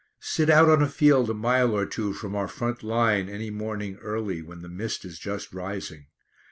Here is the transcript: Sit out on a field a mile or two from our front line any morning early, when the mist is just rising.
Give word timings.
Sit 0.19 0.49
out 0.49 0.67
on 0.67 0.81
a 0.81 0.87
field 0.89 1.29
a 1.29 1.33
mile 1.35 1.77
or 1.77 1.85
two 1.85 2.11
from 2.11 2.35
our 2.35 2.47
front 2.47 2.81
line 2.81 3.29
any 3.29 3.51
morning 3.51 3.97
early, 4.01 4.41
when 4.41 4.63
the 4.63 4.67
mist 4.67 5.05
is 5.05 5.19
just 5.19 5.53
rising. 5.53 6.07